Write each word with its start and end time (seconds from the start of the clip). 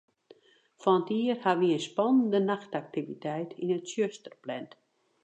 Fan 0.85 1.01
't 1.05 1.11
jier 1.17 1.39
hawwe 1.43 1.67
wy 1.67 1.69
in 1.77 1.83
spannende 1.87 2.39
nachtaktiviteit 2.43 3.51
yn 3.61 3.73
it 3.77 3.85
tsjuster 3.87 4.35
pland. 4.43 4.69